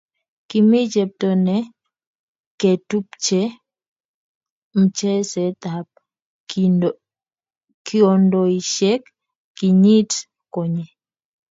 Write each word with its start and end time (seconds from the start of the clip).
Kimi 0.49 0.79
chepto 0.93 1.29
ne 1.45 1.57
ketupche 2.59 3.41
mcheset 4.79 5.61
ab 5.75 5.87
kiondoisheck 7.87 9.03
kenyit 9.57 10.11
konye 10.53 10.85